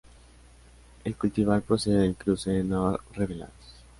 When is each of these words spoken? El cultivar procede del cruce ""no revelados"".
El 1.03 1.15
cultivar 1.15 1.61
procede 1.61 1.99
del 1.99 2.15
cruce 2.15 2.63
""no 2.63 2.97
revelados"". 3.13 3.83